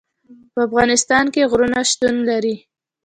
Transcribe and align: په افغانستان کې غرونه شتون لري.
په 0.53 0.59
افغانستان 0.67 1.25
کې 1.33 1.49
غرونه 1.51 1.79
شتون 1.89 2.15
لري. 2.29 2.55